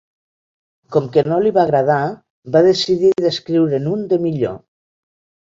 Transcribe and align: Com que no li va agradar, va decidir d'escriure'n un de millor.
Com 0.95 1.09
que 1.17 1.23
no 1.31 1.37
li 1.43 1.51
va 1.57 1.61
agradar, 1.65 1.99
va 2.57 2.63
decidir 2.71 3.13
d'escriure'n 3.21 3.89
un 3.93 4.05
de 4.15 4.23
millor. 4.29 4.61